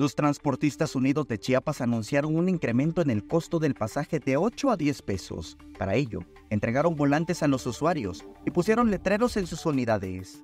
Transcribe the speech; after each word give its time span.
Los 0.00 0.14
transportistas 0.14 0.96
unidos 0.96 1.28
de 1.28 1.38
Chiapas 1.38 1.82
anunciaron 1.82 2.34
un 2.34 2.48
incremento 2.48 3.02
en 3.02 3.10
el 3.10 3.26
costo 3.26 3.58
del 3.58 3.74
pasaje 3.74 4.18
de 4.18 4.38
8 4.38 4.70
a 4.70 4.78
10 4.78 5.02
pesos. 5.02 5.58
Para 5.78 5.94
ello, 5.94 6.20
entregaron 6.48 6.96
volantes 6.96 7.42
a 7.42 7.48
los 7.48 7.66
usuarios 7.66 8.24
y 8.46 8.50
pusieron 8.50 8.90
letreros 8.90 9.36
en 9.36 9.46
sus 9.46 9.66
unidades. 9.66 10.42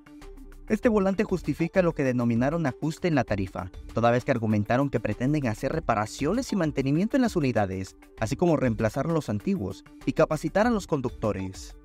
Este 0.69 0.89
volante 0.89 1.23
justifica 1.23 1.81
lo 1.81 1.95
que 1.95 2.03
denominaron 2.03 2.67
ajuste 2.67 3.07
en 3.07 3.15
la 3.15 3.23
tarifa, 3.23 3.71
toda 3.95 4.11
vez 4.11 4.25
que 4.25 4.31
argumentaron 4.31 4.91
que 4.91 4.99
pretenden 4.99 5.47
hacer 5.47 5.71
reparaciones 5.71 6.53
y 6.53 6.55
mantenimiento 6.55 7.15
en 7.15 7.23
las 7.23 7.35
unidades, 7.35 7.95
así 8.19 8.35
como 8.35 8.57
reemplazar 8.57 9.07
los 9.07 9.27
antiguos 9.27 9.83
y 10.05 10.13
capacitar 10.13 10.67
a 10.67 10.69
los 10.69 10.85
conductores. 10.85 11.75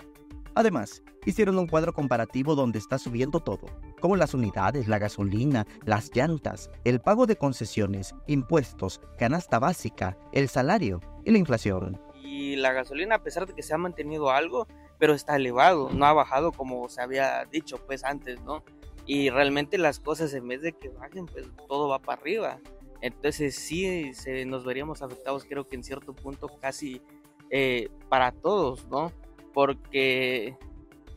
Además, 0.55 1.03
hicieron 1.25 1.59
un 1.59 1.67
cuadro 1.67 1.95
comparativo 1.95 2.55
donde 2.55 2.79
está 2.79 2.99
subiendo 2.99 3.41
todo, 3.41 3.67
como 4.01 4.17
las 4.17 4.35
unidades, 4.35 4.87
la 4.87 4.99
gasolina, 4.99 5.67
las 5.85 6.15
llantas, 6.15 6.71
el 6.85 7.01
pago 7.01 7.27
de 7.27 7.37
concesiones, 7.37 8.15
impuestos, 8.27 9.01
canasta 9.19 9.59
básica, 9.59 10.19
el 10.33 10.49
salario 10.49 11.01
y 11.25 11.31
la 11.31 11.39
inflación. 11.39 12.01
Y 12.23 12.57
la 12.57 12.73
gasolina, 12.73 13.17
a 13.17 13.23
pesar 13.23 13.47
de 13.47 13.55
que 13.55 13.63
se 13.63 13.73
ha 13.73 13.79
mantenido 13.79 14.31
algo, 14.31 14.67
pero 14.99 15.15
está 15.15 15.37
elevado, 15.37 15.91
no 15.91 16.05
ha 16.05 16.13
bajado 16.13 16.53
como 16.53 16.89
se 16.89 17.01
había 17.01 17.45
dicho 17.47 17.79
pues 17.87 18.05
antes, 18.05 18.41
¿no? 18.43 18.63
Y 19.07 19.31
realmente 19.31 19.79
las 19.79 19.99
cosas 19.99 20.33
en 20.35 20.47
vez 20.47 20.63
de 20.63 20.73
que 20.73 20.91
bajen, 20.91 21.27
pues 21.27 21.51
todo 21.67 21.89
va 21.89 21.99
para 21.99 22.21
arriba. 22.21 22.61
Entonces 23.01 23.57
sí 23.57 24.15
se, 24.15 24.45
nos 24.45 24.65
veríamos 24.65 25.03
afectados, 25.03 25.45
creo 25.45 25.67
que 25.67 25.77
en 25.77 25.83
cierto 25.83 26.15
punto 26.15 26.49
casi 26.61 27.03
eh, 27.51 27.89
para 28.09 28.31
todos, 28.31 28.87
¿no? 28.89 29.11
Porque 29.53 30.57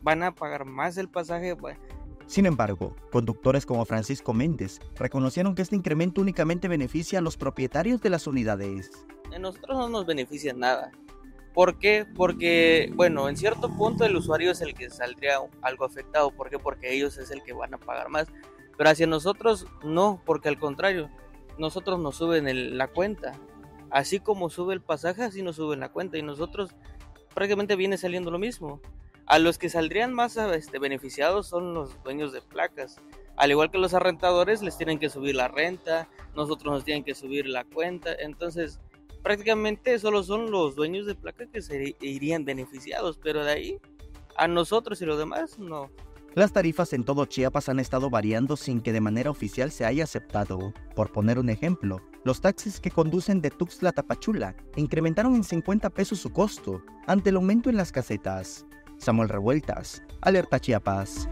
van 0.02 0.22
a 0.22 0.34
pagar 0.34 0.64
más 0.64 0.96
el 0.96 1.08
pasaje. 1.08 1.56
Sin 2.26 2.46
embargo, 2.46 2.96
conductores 3.12 3.66
como 3.66 3.84
Francisco 3.84 4.32
Méndez 4.32 4.80
reconocieron 4.96 5.54
que 5.54 5.62
este 5.62 5.76
incremento 5.76 6.20
únicamente 6.20 6.68
beneficia 6.68 7.20
a 7.20 7.22
los 7.22 7.36
propietarios 7.36 8.00
de 8.00 8.10
las 8.10 8.26
unidades. 8.26 8.90
A 9.34 9.38
nosotros 9.38 9.78
no 9.78 9.88
nos 9.88 10.06
beneficia 10.06 10.52
nada. 10.52 10.90
¿Por 11.54 11.78
qué? 11.78 12.04
Porque, 12.14 12.92
bueno, 12.94 13.28
en 13.28 13.36
cierto 13.36 13.70
punto 13.74 14.04
el 14.04 14.16
usuario 14.16 14.50
es 14.50 14.60
el 14.60 14.74
que 14.74 14.90
saldría 14.90 15.38
algo 15.62 15.84
afectado. 15.86 16.30
¿Por 16.30 16.50
qué? 16.50 16.58
Porque 16.58 16.92
ellos 16.92 17.16
es 17.16 17.30
el 17.30 17.42
que 17.42 17.52
van 17.54 17.72
a 17.72 17.78
pagar 17.78 18.10
más. 18.10 18.28
Pero 18.76 18.90
hacia 18.90 19.06
nosotros 19.06 19.66
no, 19.82 20.20
porque 20.26 20.48
al 20.48 20.58
contrario, 20.58 21.08
nosotros 21.58 21.98
nos 21.98 22.16
suben 22.16 22.76
la 22.76 22.88
cuenta. 22.88 23.32
Así 23.88 24.20
como 24.20 24.50
sube 24.50 24.74
el 24.74 24.82
pasaje, 24.82 25.22
así 25.22 25.42
nos 25.42 25.56
suben 25.56 25.80
la 25.80 25.88
cuenta. 25.90 26.18
Y 26.18 26.22
nosotros 26.22 26.74
prácticamente 27.36 27.76
viene 27.76 27.98
saliendo 27.98 28.30
lo 28.30 28.38
mismo. 28.38 28.80
A 29.26 29.38
los 29.38 29.58
que 29.58 29.68
saldrían 29.68 30.14
más 30.14 30.38
este, 30.38 30.78
beneficiados 30.78 31.46
son 31.46 31.74
los 31.74 32.02
dueños 32.02 32.32
de 32.32 32.40
placas. 32.40 32.96
Al 33.36 33.50
igual 33.50 33.70
que 33.70 33.76
los 33.76 33.92
arrendadores, 33.92 34.62
les 34.62 34.78
tienen 34.78 34.98
que 34.98 35.10
subir 35.10 35.34
la 35.34 35.46
renta, 35.46 36.08
nosotros 36.34 36.72
nos 36.72 36.84
tienen 36.84 37.04
que 37.04 37.14
subir 37.14 37.46
la 37.46 37.64
cuenta. 37.64 38.14
Entonces, 38.18 38.80
prácticamente 39.22 39.98
solo 39.98 40.22
son 40.22 40.50
los 40.50 40.76
dueños 40.76 41.04
de 41.04 41.14
placas 41.14 41.48
que 41.52 41.60
se 41.60 41.94
irían 42.00 42.46
beneficiados, 42.46 43.18
pero 43.22 43.44
de 43.44 43.52
ahí 43.52 43.78
a 44.38 44.48
nosotros 44.48 45.02
y 45.02 45.04
los 45.04 45.18
demás 45.18 45.58
no. 45.58 45.90
Las 46.34 46.54
tarifas 46.54 46.94
en 46.94 47.04
todo 47.04 47.26
Chiapas 47.26 47.68
han 47.68 47.80
estado 47.80 48.08
variando 48.08 48.56
sin 48.56 48.80
que 48.80 48.94
de 48.94 49.02
manera 49.02 49.30
oficial 49.30 49.70
se 49.70 49.84
haya 49.84 50.04
aceptado. 50.04 50.72
Por 50.94 51.12
poner 51.12 51.38
un 51.38 51.50
ejemplo, 51.50 52.00
los 52.26 52.40
taxis 52.40 52.80
que 52.80 52.90
conducen 52.90 53.40
de 53.40 53.50
Tuxtla 53.50 53.90
a 53.90 53.92
Tapachula 53.92 54.56
incrementaron 54.74 55.36
en 55.36 55.44
50 55.44 55.90
pesos 55.90 56.18
su 56.18 56.32
costo 56.32 56.82
ante 57.06 57.30
el 57.30 57.36
aumento 57.36 57.70
en 57.70 57.76
las 57.76 57.92
casetas. 57.92 58.66
Samuel 58.98 59.28
Revueltas, 59.28 60.02
Alerta 60.22 60.58
Chiapas. 60.58 61.28